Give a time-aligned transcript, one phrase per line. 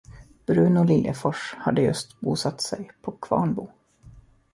[0.47, 3.71] Bruno Liljefors hade just bosatt sig på Kvarnbo.